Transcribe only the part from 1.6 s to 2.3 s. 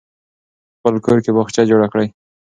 جوړه کړئ.